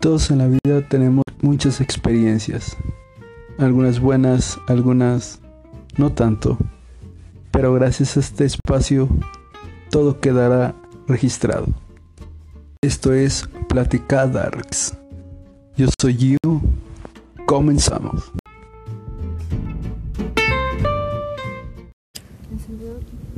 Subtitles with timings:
[0.00, 2.74] Todos en la vida tenemos muchas experiencias,
[3.58, 5.40] algunas buenas, algunas
[5.98, 6.56] no tanto,
[7.50, 9.10] pero gracias a este espacio
[9.90, 10.74] todo quedará
[11.06, 11.66] registrado.
[12.80, 14.96] Esto es Platicar Darks.
[15.76, 16.62] Yo soy Gio.
[17.44, 18.32] Comenzamos.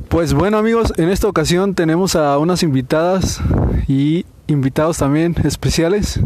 [0.07, 3.41] Pues bueno amigos, en esta ocasión tenemos a unas invitadas
[3.85, 6.21] y invitados también especiales.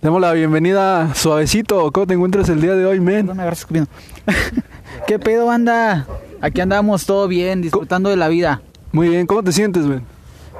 [0.00, 1.90] Demos la bienvenida suavecito.
[1.90, 3.28] ¿Cómo te encuentras el día de hoy, men?
[5.08, 6.06] ¿Qué pedo, banda?
[6.40, 8.62] Aquí andamos todo bien, disfrutando de la vida.
[8.92, 10.02] Muy bien, ¿cómo te sientes, men?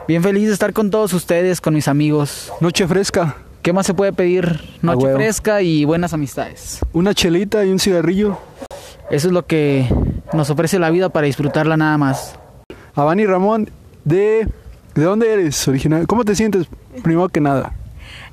[0.09, 2.53] Bien feliz de estar con todos ustedes, con mis amigos.
[2.61, 4.61] Noche fresca, ¿Qué más se puede pedir?
[4.83, 6.81] Noche fresca y buenas amistades.
[6.93, 8.39] una chelita y un cigarrillo.
[9.09, 9.89] Eso es lo que
[10.33, 12.39] nos ofrece la vida para disfrutarla nada más.
[12.95, 13.71] Avani Ramón,
[14.05, 14.49] de...
[14.95, 16.09] ¿De dónde eres original?
[16.09, 16.67] ¿Cómo te sientes,
[17.05, 17.73] primero que nada?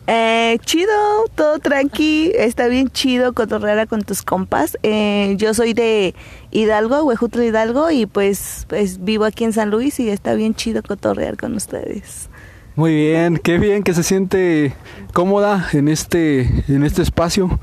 [0.08, 0.92] Eh, chido,
[1.34, 4.78] todo tranqui, está bien chido cotorrear con tus compas.
[4.84, 6.14] Eh, yo soy de
[6.52, 10.84] Hidalgo, Huejutla Hidalgo, y pues, pues vivo aquí en San Luis y está bien chido
[10.84, 12.30] cotorrear con ustedes.
[12.76, 14.76] Muy bien, qué bien que se siente
[15.14, 17.60] cómoda en este, en este espacio.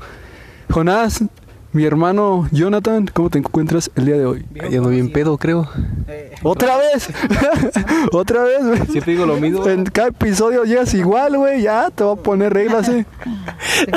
[0.69, 1.23] Jonás,
[1.73, 4.45] mi hermano Jonathan, ¿cómo te encuentras el día de hoy?
[4.61, 5.67] Ando bien pedo, creo.
[6.43, 7.09] ¿Otra vez?
[8.11, 8.85] ¿Otra vez, güey?
[8.87, 9.67] Siempre digo lo mismo.
[9.67, 13.05] En cada episodio llegas igual, güey, ya te voy a poner reglas, eh.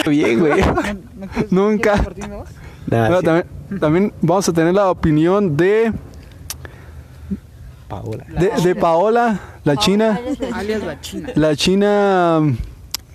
[0.08, 0.62] Bien, güey.
[1.50, 1.96] Nunca.
[2.86, 3.24] Nah, Bueno, sí.
[3.26, 3.46] también,
[3.80, 5.92] también vamos a tener la opinión de,
[7.88, 8.24] Paola.
[8.28, 10.18] de, de Paola, la china.
[10.54, 11.28] Alias la China.
[11.34, 12.40] La china,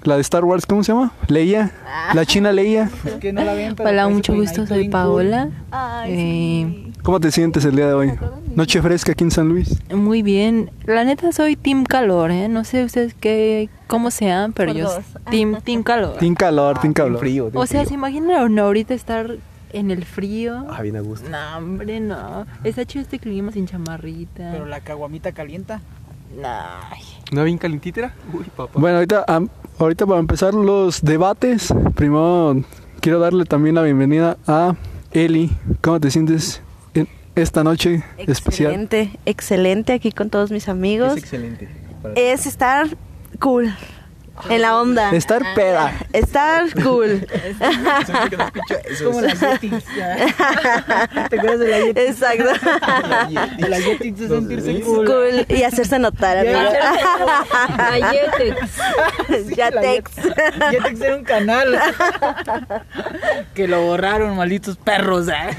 [0.04, 1.12] la de Star Wars, ¿cómo se llama?
[1.28, 1.72] Leia.
[2.14, 2.90] La china Leia.
[3.20, 5.50] Que no la ven, pero Hola, mucho gusto, soy Paola.
[5.72, 8.14] Ay, Eh, ¿Cómo te sientes el día de hoy?
[8.56, 9.80] Noche fresca aquí en San Luis.
[9.94, 10.70] Muy bien.
[10.86, 12.48] La neta soy Team Calor, ¿eh?
[12.48, 15.04] No sé ustedes qué, cómo sean, pero Por yo dos.
[15.30, 16.18] Team, team Calor.
[16.18, 17.20] Tin calor, tin Bien calor.
[17.20, 17.50] frío.
[17.54, 17.90] O sea, frío.
[17.90, 19.38] ¿se imaginan ahorita estar
[19.74, 20.66] en el frío?
[20.70, 21.28] Ah, bien a gusto.
[21.30, 22.46] No, hombre, no.
[22.64, 24.50] Está chido este clima sin chamarrita.
[24.52, 25.82] Pero la caguamita calienta.
[26.40, 26.82] Nah.
[27.32, 28.14] ¿No bien calentita?
[28.34, 28.78] Uy, papá.
[28.78, 32.62] Bueno, ahorita, para empezar los debates, primero
[33.00, 34.76] quiero darle también la bienvenida a
[35.14, 35.50] Eli.
[35.80, 36.62] ¿Cómo te sientes
[36.94, 38.72] en esta noche especial?
[38.72, 41.14] Excelente, excelente aquí con todos mis amigos.
[41.14, 41.70] Es excelente.
[42.16, 42.88] Es estar
[43.40, 43.74] cool,
[44.50, 45.12] en la onda.
[45.14, 45.94] Estar peda.
[46.14, 47.26] Estar cool.
[48.90, 49.84] Es como las Yetis.
[51.30, 52.00] ¿Te acuerdas de la Yeti?
[52.00, 52.46] Exacto.
[53.58, 55.06] La Yeti de sentirse cool.
[55.06, 56.60] Cool y hacerse notar, amigo.
[59.56, 60.16] Yatex.
[60.72, 61.80] Yetex era un canal.
[63.54, 65.28] Que lo borraron, malditos perros.
[65.28, 65.56] ¿eh?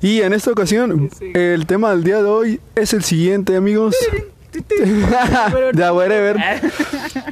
[0.00, 3.96] Y en esta ocasión, el tema del día de hoy es el siguiente, amigos.
[5.74, 6.36] ya, whatever.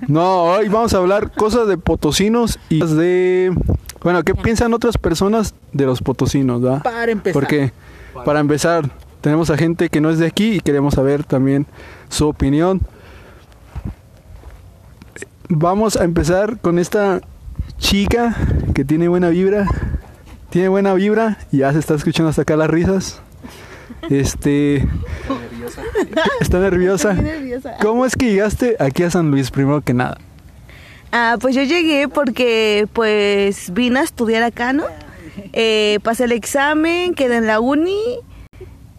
[0.08, 3.54] No, hoy vamos a hablar cosas de potosinos y de...
[4.02, 6.62] Bueno, ¿qué piensan otras personas de los potosinos?
[6.82, 7.34] Para empezar.
[7.34, 7.72] Porque,
[8.24, 11.66] para empezar, tenemos a gente que no es de aquí y queremos saber también
[12.08, 12.80] su opinión.
[15.48, 17.20] Vamos a empezar con esta
[17.78, 18.36] chica
[18.74, 19.66] que tiene buena vibra.
[20.48, 23.20] Tiene buena vibra ya se está escuchando hasta acá las risas.
[24.08, 24.88] Este.
[26.40, 27.16] Está nerviosa.
[27.80, 30.18] ¿Cómo es que llegaste aquí a San Luis primero que nada?
[31.12, 34.84] Ah, pues yo llegué porque pues vine a estudiar acá, ¿no?
[35.52, 37.98] Eh, pasé el examen, quedé en la uni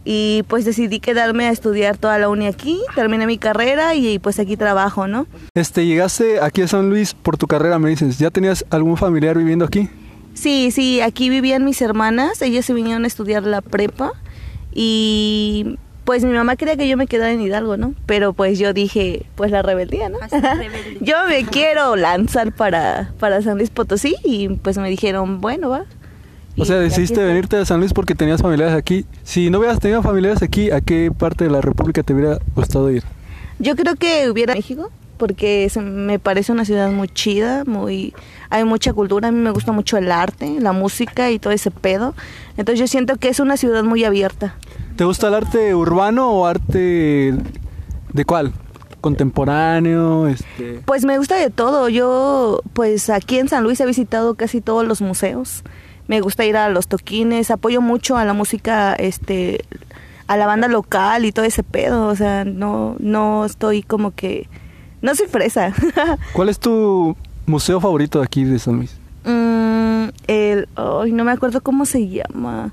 [0.04, 4.40] y pues decidí quedarme a estudiar toda la uni aquí, terminé mi carrera y pues
[4.40, 5.28] aquí trabajo, ¿no?
[5.54, 8.18] Este, llegaste aquí a San Luis por tu carrera, me dices.
[8.18, 9.90] ¿Ya tenías algún familiar viviendo aquí?
[10.34, 14.14] Sí, sí, aquí vivían mis hermanas, ellas se vinieron a estudiar la prepa
[14.74, 17.94] y pues mi mamá quería que yo me quedara en Hidalgo, ¿no?
[18.06, 20.18] Pero pues yo dije, pues la rebeldía, ¿no?
[21.02, 25.84] yo me quiero lanzar para, para San Luis Potosí y pues me dijeron, bueno, va.
[26.58, 29.06] O sea, decidiste venirte a San Luis porque tenías familiares aquí.
[29.24, 32.92] Si no hubieras tenido familiares aquí, ¿a qué parte de la República te hubiera gustado
[32.92, 33.04] ir?
[33.60, 38.14] Yo creo que hubiera México porque se- me parece una ciudad muy chida, muy
[38.50, 41.72] hay mucha cultura, a mí me gusta mucho el arte, la música y todo ese
[41.72, 42.16] pedo.
[42.58, 44.56] Entonces yo siento que es una ciudad muy abierta.
[44.96, 47.34] ¿Te gusta el arte urbano o arte
[48.14, 48.54] de cuál?
[49.00, 50.82] Contemporáneo, este...
[50.86, 51.90] Pues me gusta de todo.
[51.90, 55.64] Yo pues aquí en San Luis he visitado casi todos los museos.
[56.08, 59.64] Me gusta ir a los toquines, apoyo mucho a la música este
[60.28, 64.48] a la banda local y todo ese pedo, o sea, no no estoy como que
[65.02, 65.74] no soy fresa.
[66.34, 67.16] ¿Cuál es tu
[67.46, 68.98] museo favorito de aquí de San Luis?
[69.26, 72.72] Mm, el ay, no me acuerdo cómo se llama.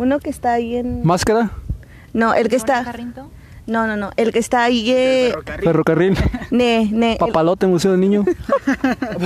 [0.00, 1.50] Uno que está ahí en ¿Máscara?
[2.14, 3.28] No, el que está Carrinto?
[3.66, 4.10] No, no, no.
[4.16, 4.90] El que está ahí.
[4.90, 6.16] Eh, Ferrocarril.
[6.50, 7.12] ne, ne.
[7.12, 8.24] el- Papalote, Museo del Niño.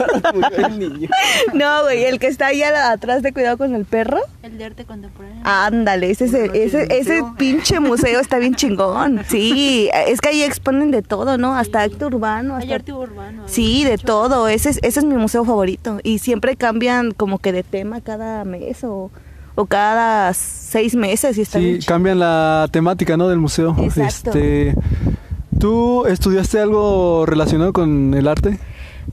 [1.55, 2.05] no, güey.
[2.05, 4.19] El que está ahí atrás de cuidado con el perro.
[4.43, 5.41] El de arte contemporáneo.
[5.45, 9.23] Ándale, ese, ese, ese, ese pinche museo está bien chingón.
[9.29, 11.57] Sí, es que ahí exponen de todo, ¿no?
[11.57, 12.57] Hasta acto urbano.
[12.57, 13.45] Hay hasta- arte urbano.
[13.47, 14.49] Sí, de todo.
[14.49, 16.01] Ese es, ese es mi museo favorito.
[16.03, 19.11] Y siempre cambian como que de tema cada mes o,
[19.55, 21.39] o cada seis meses.
[21.39, 23.29] Y está Sí, cambian la temática, ¿no?
[23.29, 23.77] Del museo.
[23.79, 24.31] Exacto.
[24.31, 24.75] Este,
[25.59, 28.59] ¿Tú estudiaste algo relacionado con el arte?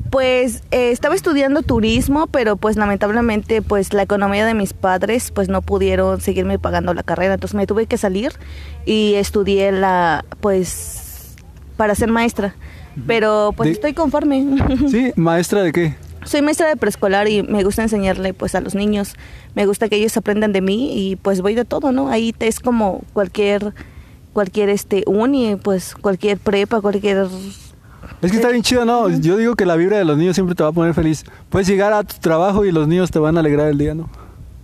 [0.09, 5.47] Pues eh, estaba estudiando turismo, pero pues lamentablemente pues la economía de mis padres pues
[5.49, 8.31] no pudieron seguirme pagando la carrera, entonces me tuve que salir
[8.85, 11.35] y estudié la pues
[11.77, 12.55] para ser maestra.
[13.07, 14.45] Pero pues De- estoy conforme.
[14.89, 15.95] Sí, maestra de qué?
[16.23, 19.15] Soy maestra de preescolar y me gusta enseñarle pues a los niños.
[19.55, 22.09] Me gusta que ellos aprendan de mí y pues voy de todo, ¿no?
[22.09, 23.73] Ahí te- es como cualquier
[24.33, 27.27] cualquier este uni, pues cualquier prepa, cualquier
[28.21, 29.09] Es que está bien chido, ¿no?
[29.09, 31.25] Yo digo que la vibra de los niños siempre te va a poner feliz.
[31.49, 34.09] Puedes llegar a tu trabajo y los niños te van a alegrar el día, ¿no?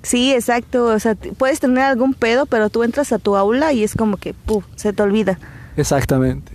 [0.04, 0.86] Sí, exacto.
[0.86, 4.15] O sea, puedes tener algún pedo, pero tú entras a tu aula y es como
[4.15, 5.38] que, puf, se te olvida.
[5.75, 6.54] Exactamente.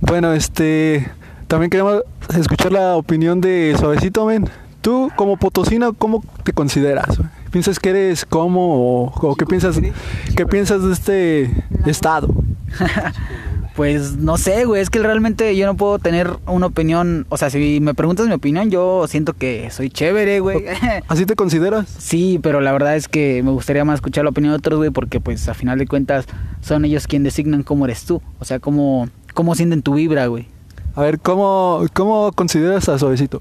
[0.00, 1.10] Bueno, este.
[1.48, 2.02] También queremos
[2.36, 4.48] escuchar la opinión de Suavecito, men.
[4.82, 7.18] Tú, como potosina, ¿cómo te consideras?
[7.50, 9.80] ¿Piensas que eres como o, o qué piensas
[10.36, 12.28] qué piensas de este estado?
[13.74, 17.48] Pues no sé, güey, es que realmente yo no puedo tener una opinión, o sea,
[17.48, 20.64] si me preguntas mi opinión, yo siento que soy chévere, güey.
[21.06, 21.86] ¿Así te consideras?
[21.96, 24.90] Sí, pero la verdad es que me gustaría más escuchar la opinión de otros, güey,
[24.90, 26.26] porque pues a final de cuentas
[26.60, 30.48] son ellos quienes designan cómo eres tú, o sea, cómo, cómo sienten tu vibra, güey.
[30.98, 33.40] A ver, ¿cómo, cómo consideras a Suavecito?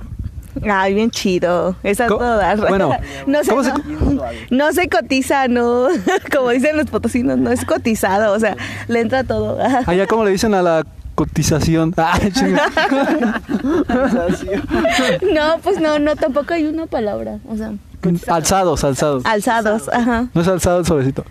[0.70, 1.76] Ay, bien chido.
[1.82, 2.20] Esa ¿Cómo?
[2.20, 2.56] toda.
[2.56, 2.92] Bueno,
[3.26, 4.22] no se, ¿cómo se- no,
[4.52, 5.88] no se cotiza, no.
[6.32, 8.32] Como dicen los potosinos, no es cotizado.
[8.34, 8.56] O sea,
[8.88, 9.58] le entra todo.
[9.88, 11.96] Allá, ¿cómo le dicen a la cotización?
[11.98, 12.20] Ah.
[15.34, 17.40] No, pues no, no, tampoco hay una palabra.
[17.50, 17.72] O sea,
[18.28, 19.26] alzados, alzados.
[19.26, 19.90] alzados.
[19.92, 20.28] Ajá.
[20.32, 21.26] No es alzado el Suavecito.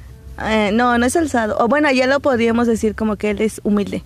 [0.44, 1.56] Eh, no, no es alzado.
[1.60, 4.02] O bueno, ya lo podríamos decir como que él es humilde.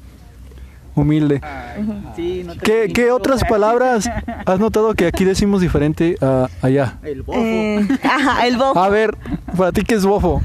[0.95, 1.41] Humilde.
[2.17, 4.11] Sí, no ¿Qué, qué otras palabras
[4.47, 6.99] has notado que aquí decimos diferente a allá?
[7.03, 7.39] El bofo.
[7.41, 8.79] Eh, ajá, el bofo.
[8.79, 9.17] A ver,
[9.57, 10.43] para ti, ¿qué es bofo?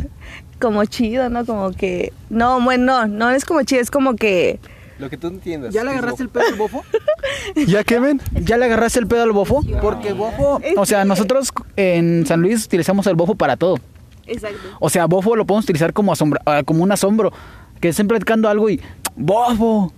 [0.59, 1.45] como chido, ¿no?
[1.45, 2.13] Como que...
[2.29, 4.59] No, bueno, no, no es como chido, es como que...
[4.97, 5.73] Lo que tú entiendas.
[5.73, 6.83] ¿Ya le agarraste el pedo al bofo?
[7.67, 8.21] ¿Ya men?
[8.41, 9.61] ¿Ya le agarraste el pedo al bofo?
[9.81, 13.77] Porque bofo, o sea, nosotros en San Luis utilizamos el bofo para todo.
[14.25, 14.57] Exacto.
[14.79, 17.33] O sea, bofo lo podemos utilizar como asombra, ah, como un asombro,
[17.81, 18.79] que estén platicando algo y
[19.15, 19.93] bofo.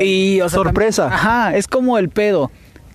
[0.00, 1.02] Y o sea, Sorpresa.
[1.08, 2.50] también- ajá, es como el pedo,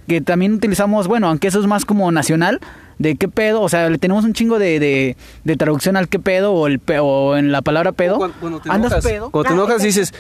[0.08, 2.60] que también utilizamos, bueno, aunque eso es más como nacional,
[3.00, 6.18] de qué pedo, o sea, le tenemos un chingo de, de, de traducción al qué
[6.20, 8.18] pedo o el pe- o en la palabra pedo.
[8.18, 9.32] Cuando, cuando te ¿Andas enojas, pedo?
[9.32, 10.14] Cuando te enojas dices,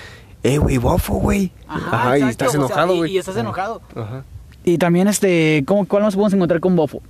[0.43, 1.51] eh, güey, bofo, güey.
[1.67, 3.11] Ajá, y exacto, estás o sea, enojado, y- güey.
[3.13, 3.81] y estás enojado.
[3.95, 4.23] Ajá.
[4.65, 7.01] Y también este, ¿cómo, ¿cuál más podemos encontrar con bofo?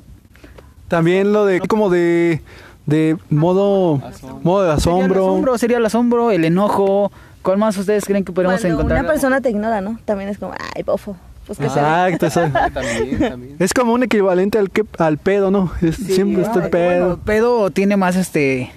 [0.88, 2.42] También lo de como de
[2.86, 4.00] de modo
[4.44, 5.24] modo de Sería el asombro.
[5.24, 7.12] asombro, sería el asombro, el enojo.
[7.46, 9.00] ¿Cuál más ustedes creen que podemos Cuando encontrar?
[9.02, 10.00] una persona te ignora, ¿no?
[10.04, 11.16] También es como, ay, bofo.
[11.46, 11.86] Pues que se ve.
[12.10, 12.42] Exacto, eso.
[12.74, 13.56] También, también.
[13.60, 15.72] Es como un equivalente al que al pedo, ¿no?
[15.82, 17.06] Es- siempre está el Ah, pedo.
[17.08, 18.72] bueno, pedo tiene más este.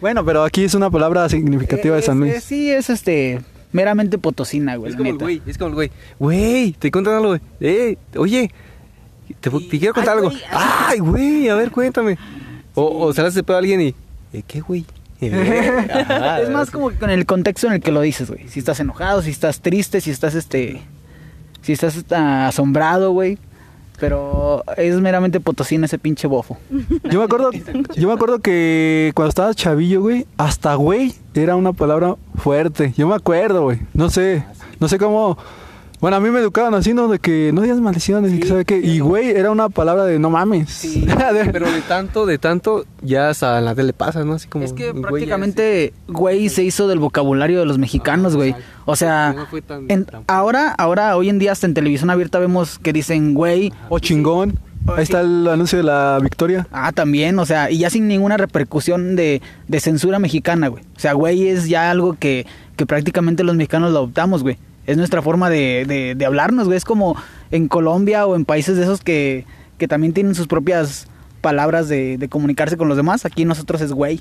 [0.00, 2.34] Bueno, pero aquí es una palabra significativa de San es- Luis.
[2.36, 3.42] es- sí, es este.
[3.72, 4.90] Meramente potosina, güey.
[4.92, 5.90] Es como el güey, es como el güey.
[6.18, 7.36] Güey, te cuentan algo.
[7.60, 8.50] Eh, oye,
[9.40, 10.30] te, te quiero contar Ay, algo.
[10.30, 12.16] güey, Ay, güey, a ver, cuéntame.
[12.74, 13.94] O, o se le hace pedo a alguien y,
[14.32, 14.86] eh, ¿qué, güey?
[15.92, 18.48] Ajá, es más como que con el contexto en el que lo dices, güey.
[18.48, 20.82] Si estás enojado, si estás triste, si estás este.
[21.62, 23.38] Si estás ah, asombrado, güey.
[23.98, 26.58] Pero es meramente potosina ese pinche bofo.
[27.10, 27.50] Yo me acuerdo,
[27.94, 32.92] yo me acuerdo que cuando estaba chavillo, güey, hasta güey era una palabra fuerte.
[32.96, 33.78] Yo me acuerdo, güey.
[33.92, 34.44] No sé,
[34.80, 35.38] no sé cómo.
[36.00, 37.08] Bueno, a mí me educaban así, ¿no?
[37.08, 38.78] De que no digas maldiciones y que sabe qué.
[38.78, 40.82] Y güey era una palabra de no mames.
[40.82, 44.34] De- Pero de tanto, de tanto, ya hasta a la tele pasa, ¿no?
[44.34, 44.64] Así como.
[44.64, 48.54] Es que güey prácticamente, güey, se hizo del vocabulario de los mexicanos, güey.
[48.84, 52.10] O sea, No fue tan- en- tan- ahora, ahora, hoy en día, hasta en televisión
[52.10, 54.58] abierta vemos que dicen, güey, O chingón.
[54.86, 56.66] Ahí está el anuncio de la victoria.
[56.70, 60.84] Ah, también, o sea, y ya sin ninguna repercusión de, de censura mexicana, güey.
[60.94, 62.44] O sea, güey es ya algo que,
[62.76, 64.58] que prácticamente los mexicanos lo adoptamos, güey.
[64.86, 66.76] Es nuestra forma de, de, de hablarnos, güey.
[66.76, 67.16] Es como
[67.50, 69.46] en Colombia o en países de esos que,
[69.78, 71.08] que también tienen sus propias
[71.40, 73.24] palabras de, de comunicarse con los demás.
[73.24, 74.20] Aquí nosotros es güey.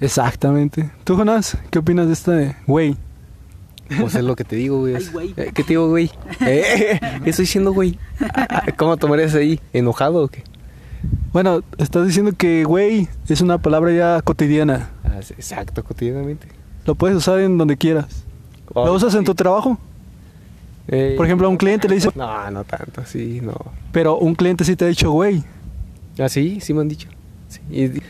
[0.00, 0.90] Exactamente.
[1.04, 2.96] ¿Tú, Jonás, qué opinas de este güey?
[4.00, 4.96] Pues es lo que te digo, güey.
[4.96, 5.34] Ay, güey.
[5.36, 6.10] Eh, ¿Qué te digo, güey?
[6.40, 7.98] Eh, ¿Qué estoy diciendo, güey?
[8.76, 9.60] ¿Cómo tomarías ahí?
[9.72, 10.42] ¿Enojado o qué?
[11.32, 14.90] Bueno, estás diciendo que güey es una palabra ya cotidiana.
[15.04, 16.48] Ah, exacto, cotidianamente.
[16.86, 18.24] Lo puedes usar en donde quieras.
[18.74, 19.78] ¿Lo usas en tu trabajo?
[20.88, 23.54] Eh, Por ejemplo, a un cliente le dice, No, no tanto, sí, no.
[23.92, 25.42] pero un cliente sí te ha dicho, güey.
[26.18, 27.08] Ah, sí, sí me han dicho.
[27.48, 27.60] Sí.
[27.70, 28.00] Y-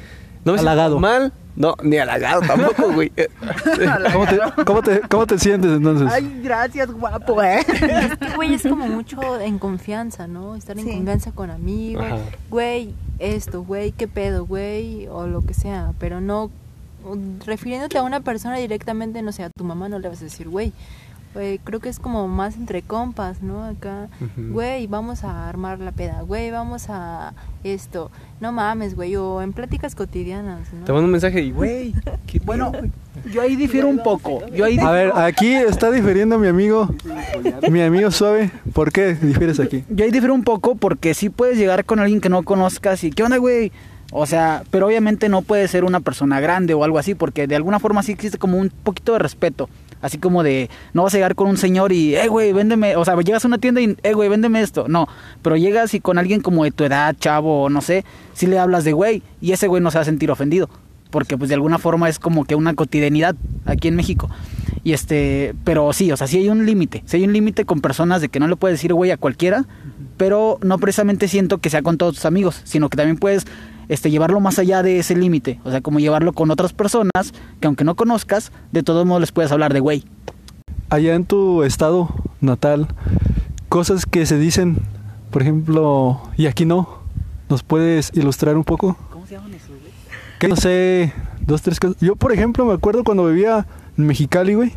[0.45, 0.99] no me Halagado.
[0.99, 1.33] mal.
[1.57, 3.13] No, ni halagado tampoco, güey.
[4.13, 6.09] ¿Cómo te, cómo te, cómo te sientes entonces?
[6.13, 7.61] Ay, gracias, guapo, eh.
[7.61, 10.57] Es que, güey, es como mucho en confianza, ¿no?
[10.57, 10.91] Estar en Sí.
[10.97, 12.05] confianza con amigos.
[12.05, 12.17] Ajá.
[12.51, 15.93] Güey, esto, güey, qué pedo, güey, o lo que sea.
[16.01, 16.51] Pero no,
[17.45, 20.49] refiriéndote a una persona directamente, no sé, a tu mamá no le vas a decir,
[20.49, 20.73] güey.
[21.35, 23.65] Güey, creo que es como más entre compas, ¿no?
[23.65, 27.35] Acá, güey, vamos a armar la peda, güey, vamos a
[27.65, 28.13] esto.
[28.41, 30.85] No mames, güey, o en pláticas cotidianas, ¿no?
[30.85, 31.93] Te mando un mensaje y, güey,
[32.29, 32.71] ¿qué Bueno,
[33.33, 34.47] yo ahí difiero un poco.
[34.51, 36.89] Yo ahí A ver, aquí está difiriendo mi amigo,
[37.69, 38.53] mi amigo suave.
[38.73, 39.83] ¿Por qué difieres aquí?
[39.91, 43.11] Yo ahí difiero un poco porque sí puedes llegar con alguien que no conozcas y
[43.11, 43.73] ¿qué onda, güey?
[44.17, 47.57] O sea, pero obviamente no puede ser una persona grande o algo así porque de
[47.57, 49.69] alguna forma sí existe como un poquito de respeto.
[50.01, 53.05] Así como de, no vas a llegar con un señor y, eh, güey, véndeme, o
[53.05, 54.87] sea, llegas a una tienda y, eh, güey, véndeme esto.
[54.87, 55.09] No,
[55.43, 58.05] pero llegas y con alguien como de tu edad, chavo, o no sé,
[58.35, 60.71] sí le hablas de güey y ese güey no se va a sentir ofendido.
[61.11, 64.31] Porque pues de alguna forma es como que una cotidianidad aquí en México.
[64.85, 67.03] Y este, pero sí, o sea, sí hay un límite.
[67.07, 69.65] Sí hay un límite con personas de que no le puedes decir güey a cualquiera,
[70.17, 73.47] pero no precisamente siento que sea con todos tus amigos, sino que también puedes
[73.89, 75.61] este, llevarlo más allá de ese límite.
[75.65, 79.33] O sea, como llevarlo con otras personas que aunque no conozcas, de todos modos les
[79.33, 80.05] puedes hablar de güey.
[80.91, 82.09] Allá en tu estado
[82.41, 82.89] natal,
[83.69, 84.79] cosas que se dicen,
[85.31, 87.01] por ejemplo, y aquí no,
[87.49, 88.97] ¿nos puedes ilustrar un poco?
[89.11, 89.93] ¿Cómo se llaman esos, güey?
[90.39, 91.97] Que no sé, dos, tres cosas.
[92.01, 94.73] Yo, por ejemplo, me acuerdo cuando vivía en Mexicali, güey.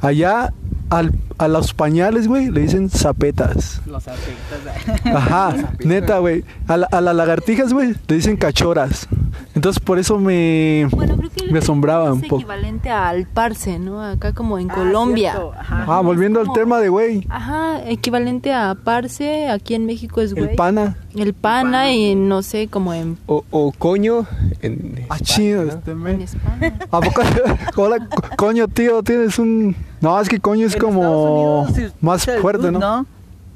[0.00, 0.52] Allá
[0.98, 3.80] al- a los pañales, güey, le dicen zapetas.
[3.86, 5.06] Los afectas.
[5.06, 6.44] Ajá, neta, güey.
[6.68, 9.08] A, la- a las lagartijas, güey, le dicen cachoras.
[9.54, 12.36] Entonces, por eso me, Bueno, que me asombraba es un poco.
[12.36, 14.02] equivalente al parse, ¿no?
[14.02, 15.34] Acá como en Colombia.
[15.68, 20.50] Ah, volviendo al tema de, güey, Ajá, equivalente a parse, aquí en México es güey.
[20.50, 20.96] el pana.
[21.14, 24.26] El pana y no sé, como en, O, o coño
[24.62, 25.72] en Ah, chido, ¿no?
[25.72, 26.20] este en.
[26.22, 26.78] España.
[26.90, 27.22] ¿A poco?
[27.76, 29.74] Hola, co- coño, tío, tienes un...
[30.00, 31.66] No, es que coño es como
[32.00, 33.06] más fuerte, ¿no?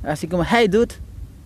[0.03, 0.95] Así como, hey, dude.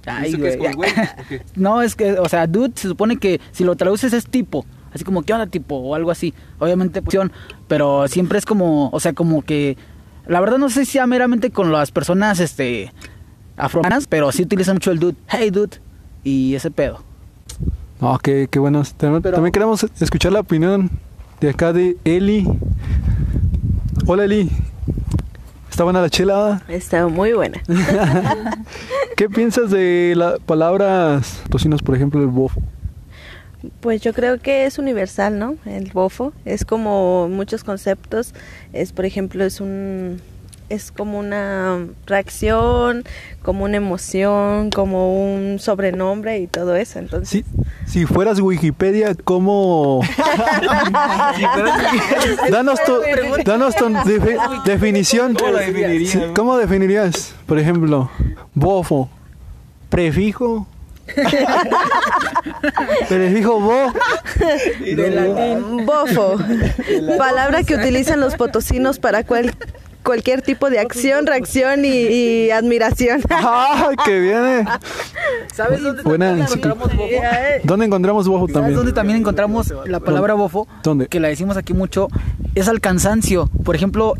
[0.06, 0.90] Ay, ¿Eso qué es güey.
[1.56, 4.64] No, es que, o sea, dude se supone que si lo traduces es tipo.
[4.92, 5.76] Así como, ¿qué onda tipo?
[5.76, 6.34] O algo así.
[6.58, 7.16] Obviamente, pues,
[7.68, 9.76] pero siempre es como, o sea, como que.
[10.26, 12.92] La verdad no sé si sea meramente con las personas, este.
[13.56, 15.16] afroamericanas, pero sí utiliza mucho el dude.
[15.28, 15.78] Hey, dude.
[16.24, 17.02] Y ese pedo.
[18.00, 18.82] No, qué, qué bueno.
[18.96, 20.90] También, Pero- también queremos escuchar la opinión
[21.40, 22.46] de acá de Eli.
[24.06, 24.50] Hola, Eli.
[25.70, 26.62] ¿Está buena la chela?
[26.68, 27.60] Está muy buena.
[29.16, 32.60] ¿Qué piensas de las palabras tocinos, por ejemplo, el bofo?
[33.80, 35.56] Pues yo creo que es universal, ¿no?
[35.66, 38.32] El bofo es como muchos conceptos.
[38.72, 40.20] Es, por ejemplo, es un
[40.70, 43.02] es como una reacción,
[43.42, 47.00] como una emoción, como un sobrenombre y todo eso.
[47.00, 47.44] Entonces, Si,
[47.90, 50.00] si fueras Wikipedia, ¿cómo...?
[52.50, 52.92] danos tu,
[53.44, 55.34] danos tu defi- definición.
[55.34, 56.10] ¿Cómo la definirías?
[56.12, 58.10] Sí, ¿Cómo definirías, por ejemplo,
[58.54, 59.08] bofo?
[59.88, 60.66] Prefijo.
[63.08, 63.92] Prefijo bo.
[65.84, 66.36] bofo,
[67.18, 69.54] palabra que utilizan los potosinos para cual-
[70.02, 73.20] cualquier tipo de acción, reacción y, y admiración.
[73.30, 74.64] ¡Ah, que viene!
[75.52, 77.08] ¿Sabes dónde Buena encontramos bofo?
[77.64, 78.76] ¿Dónde encontramos bofo ¿Sabes también?
[78.76, 80.66] dónde también encontramos la palabra bofo?
[80.82, 81.06] ¿Dónde?
[81.08, 82.08] Que la decimos aquí mucho.
[82.54, 83.48] Es al cansancio.
[83.64, 84.14] Por ejemplo,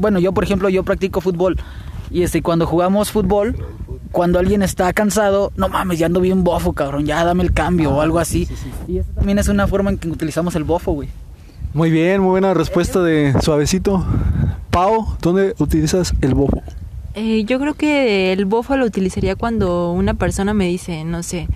[0.00, 1.56] bueno, yo por ejemplo, yo practico fútbol.
[2.10, 3.56] Y este, cuando jugamos fútbol,
[4.16, 7.90] cuando alguien está cansado, no mames, ya ando bien bofo, cabrón, ya dame el cambio
[7.90, 8.48] o algo así.
[8.88, 11.10] Y eso también es una forma en que utilizamos el bofo, güey.
[11.74, 14.06] Muy bien, muy buena respuesta de Suavecito.
[14.70, 16.62] Pau, ¿dónde utilizas el bofo?
[17.12, 21.46] Eh, yo creo que el bofo lo utilizaría cuando una persona me dice, no sé,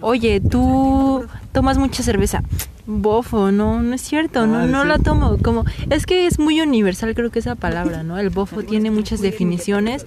[0.00, 2.42] oye, tú tomas mucha cerveza.
[2.86, 5.36] Bofo, no, no es cierto, no, no la tomo.
[5.38, 8.18] Como, es que es muy universal, creo que esa palabra, ¿no?
[8.18, 10.06] El bofo tiene muchas definiciones.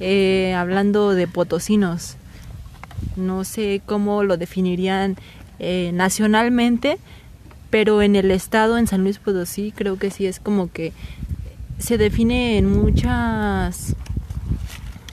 [0.00, 2.16] eh, hablando de potosinos,
[3.16, 5.16] no sé cómo lo definirían
[5.58, 6.98] eh, nacionalmente,
[7.70, 10.92] pero en el estado, en San Luis Potosí, creo que sí es como que
[11.78, 13.94] se define en muchas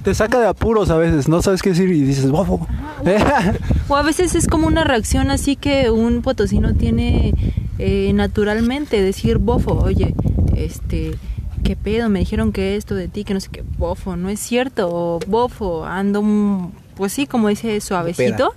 [0.04, 2.68] Te saca de apuros a veces, no sabes qué decir y dices bofo.
[3.88, 7.34] O a veces es como una reacción así que un potosino tiene
[7.78, 10.14] eh, naturalmente, decir bofo, oye,
[10.56, 11.18] este,
[11.64, 14.40] qué pedo, me dijeron que esto de ti, que no sé qué, bofo, no es
[14.40, 18.54] cierto, o bofo, ando, pues sí, como dice suavecito,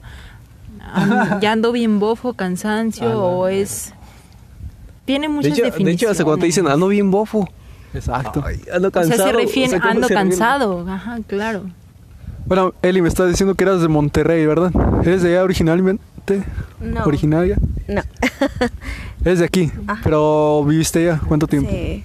[1.40, 3.92] ya ando bien bofo, cansancio, o es...
[5.04, 6.02] Tiene De muchas hecho, de definiciones.
[6.02, 7.46] hecho, hasta cuando te dicen, ando bien bofo.
[7.94, 8.42] Exacto.
[8.44, 9.16] Ay, ando O cansado.
[9.16, 10.86] sea, se refiere O sea, ¿cómo ando se cansado.
[10.88, 11.62] Ajá, claro.
[12.46, 14.70] Bueno, Eli, me estás diciendo que eras de Monterrey, ¿verdad?
[15.02, 16.42] ¿Eres de allá originalmente?
[16.80, 17.04] No.
[17.04, 17.56] ¿Originaria?
[17.88, 18.02] No.
[19.24, 20.00] Eres de aquí, Ajá.
[20.04, 21.20] pero viviste allá.
[21.26, 21.70] ¿Cuánto tiempo?
[21.70, 22.04] Sí,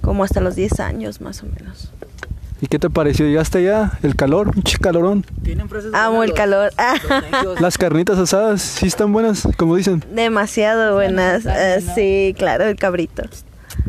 [0.00, 1.90] como hasta los 10 años más o menos.
[2.60, 3.26] ¿Y qué te pareció?
[3.26, 3.92] ¿Llegaste allá?
[4.02, 4.48] ¿El calor?
[4.54, 5.24] ¿Un calorón?
[5.42, 6.70] Tienen Amo el calor.
[7.42, 7.60] los.
[7.60, 9.48] Las carnitas asadas, ¿sí están buenas?
[9.56, 10.04] Como dicen.
[10.14, 11.46] Demasiado buenas.
[11.46, 13.22] Eh, sí, claro, el cabrito.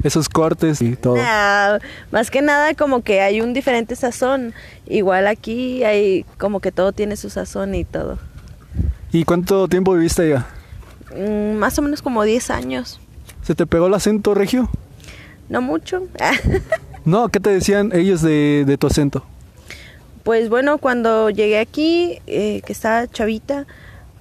[0.03, 1.15] Esos cortes y todo.
[1.19, 1.79] Ah,
[2.11, 4.53] más que nada como que hay un diferente sazón.
[4.87, 8.17] Igual aquí hay como que todo tiene su sazón y todo.
[9.11, 10.47] ¿Y cuánto tiempo viviste allá?
[11.15, 12.99] Mm, más o menos como 10 años.
[13.43, 14.69] ¿Se te pegó el acento regio?
[15.49, 16.03] No mucho.
[17.03, 19.25] No, ¿qué te decían ellos de, de tu acento?
[20.21, 23.65] Pues bueno, cuando llegué aquí, eh, que estaba chavita,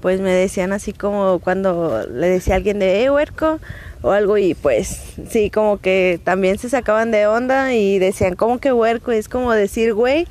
[0.00, 3.58] pues me decían así como cuando le decía a alguien de eh, huerco
[4.02, 8.58] o algo y pues sí, como que también se sacaban de onda y decían como
[8.58, 10.26] que huerco, es como decir güey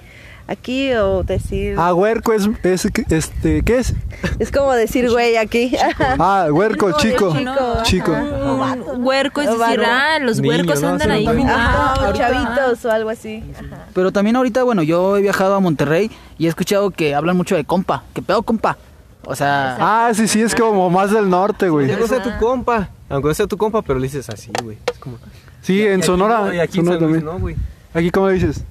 [0.47, 1.75] aquí o decir...
[1.77, 3.93] Ah, huerco es, es este, ¿qué es?
[4.39, 5.75] Es como decir güey aquí.
[6.17, 7.35] Ah, huerco, chico.
[7.37, 8.11] chico, Chico.
[8.15, 8.77] ajá.
[8.91, 10.87] Un huerco, es decir, ah, los Niño, huercos ¿no?
[10.89, 13.43] andan ahí ahorita- chavitos o algo así.
[13.53, 13.85] Ajá.
[13.93, 16.09] Pero también ahorita, bueno, yo he viajado a Monterrey
[16.39, 18.03] y he escuchado que hablan mucho de compa.
[18.15, 18.77] ¿Qué pedo, compa?
[19.25, 21.87] O sea, Ah, sí, sí, es como más del norte, güey.
[21.89, 22.89] Aunque no sea tu compa.
[23.09, 24.77] Aunque no sea tu compa, pero le dices así, güey.
[24.91, 25.17] Es como.
[25.61, 26.39] Sí, en Y aquí Sonora.
[26.45, 27.25] no, Y aquí Sonora también.
[27.25, 27.55] no, güey.
[27.93, 28.63] Aquí, ¿cómo le dices?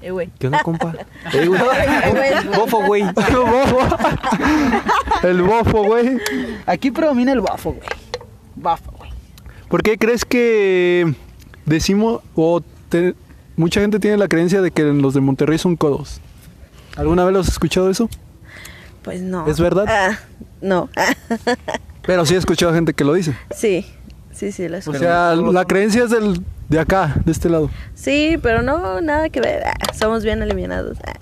[0.00, 0.30] Eh, güey.
[0.38, 0.92] ¿Qué onda, compa?
[1.32, 1.60] Eh, güey.
[2.56, 3.02] Bofo, güey.
[3.14, 3.78] bofo.
[5.22, 6.18] El bofo, güey.
[6.66, 7.88] aquí predomina el bafo, güey.
[8.54, 9.10] Bafo, güey.
[9.68, 11.14] ¿Por qué crees que
[11.64, 13.14] decimos o te-
[13.56, 16.20] mucha gente tiene la creencia de que los de Monterrey son codos?
[16.96, 18.08] ¿Alguna vez los has escuchado eso?
[19.06, 19.46] Pues no.
[19.48, 19.86] ¿Es verdad?
[19.88, 20.18] Ah,
[20.60, 20.90] no.
[22.06, 23.34] Pero sí he escuchado gente que lo dice.
[23.54, 23.86] sí,
[24.32, 24.98] sí, sí, lo O escucho.
[24.98, 27.70] sea, la creencia es del, de acá, de este lado.
[27.94, 29.62] Sí, pero no, nada que ver.
[29.66, 30.98] Ah, somos bien eliminados.
[31.06, 31.14] Ah.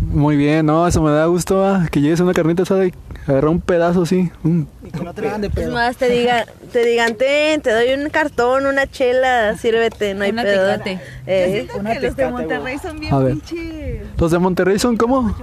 [0.00, 2.94] Muy bien, no, eso me da gusto, ah, que llegues a una carnita asada y
[3.26, 4.30] agarrar un pedazo así.
[4.44, 4.62] mm.
[4.84, 5.72] Y que no te hagan de Es pedo.
[5.72, 10.30] más, te digan, te digan, ten, te doy un cartón, una chela, sírvete, no hay
[10.30, 10.66] Una pedo.
[10.78, 11.00] Tecate.
[11.26, 13.32] Eh, Una tecate, son bien A ver.
[13.34, 14.02] pinches.
[14.18, 15.34] Los de Monterrey son como...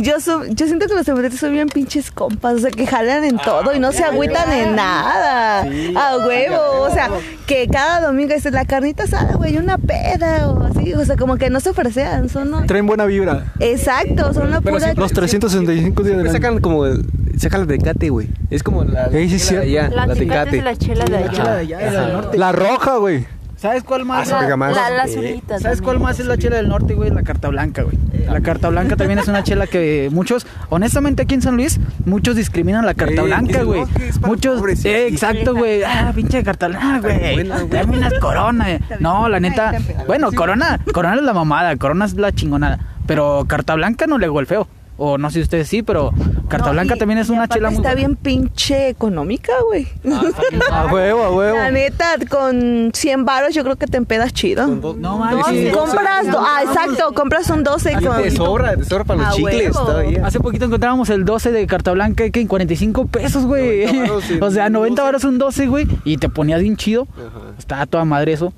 [0.00, 2.86] Yo, so- yo siento que los de Monterrey son bien pinches compas, o sea, que
[2.86, 5.60] jalan en todo y no se agüitan en nada.
[5.62, 7.08] A huevo, o sea,
[7.46, 11.36] que cada domingo es la carnita asada, güey, una peda o así, o sea, como
[11.36, 12.50] que no se ofrecean, son...
[12.50, 13.52] no- Traen buena vibra.
[13.60, 14.84] Exacto, son la Pero pura...
[14.86, 16.32] siempre- Los 365 días año.
[16.32, 16.86] sacan como.
[16.86, 17.04] el-
[17.38, 18.28] Sacan la tecate, güey.
[18.50, 19.10] Es como la.
[19.10, 20.58] Sí, chela de allá, La, la tecate tecate.
[20.58, 21.78] es la chela de La chela de allá.
[21.78, 22.30] de la.
[22.34, 23.26] La roja, güey.
[23.58, 24.30] ¿Sabes cuál más?
[24.30, 24.74] Ah, se pega más.
[24.74, 27.10] La, la Eh, ¿Sabes cuál más es la chela del norte, güey?
[27.10, 27.98] La carta blanca, güey.
[28.26, 32.36] La carta blanca también es una chela que muchos, honestamente aquí en San Luis, muchos
[32.36, 33.82] discriminan la carta Eh, blanca, güey.
[34.20, 35.14] Muchos, pobres, eh, sí.
[35.14, 35.82] exacto, güey.
[35.82, 37.48] Ah, pinche carta blanca, güey.
[37.68, 38.70] Dame unas corona.
[38.74, 38.80] eh.
[39.00, 39.72] No, la neta.
[40.06, 42.78] Bueno, corona, corona es la mamada, corona es la chingonada.
[43.06, 44.68] Pero carta blanca no le golfeo.
[44.98, 46.12] O no sé si ustedes sí, pero
[46.48, 47.96] carta No, blanca y- también es una chela muy Está buena.
[48.08, 49.86] bien pinche económica, güey.
[50.72, 51.56] A huevo, a huevo.
[51.58, 54.66] La neta, con 100 baros yo creo que te empedas chido.
[54.66, 55.74] No No, manches.
[55.76, 58.22] compras, do- ah, exacto, compras un 12 Así con...
[58.22, 59.86] Te sobra, te sobra para los A chicles huevo.
[59.86, 60.26] todavía.
[60.26, 63.86] Hace poquito encontrábamos el 12 de carta blanca que en 45 pesos, güey.
[63.86, 65.06] 90 varos en o sea, un 90 12.
[65.06, 65.86] varos un 12, güey.
[66.04, 67.06] Y te ponías bien chido.
[67.14, 67.52] Ajá.
[67.58, 68.52] Estaba toda madre eso.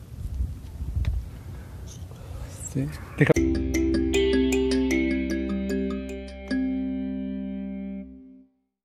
[2.73, 2.87] Sí.